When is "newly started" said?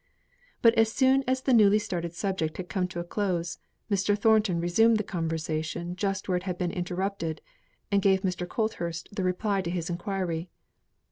1.53-2.15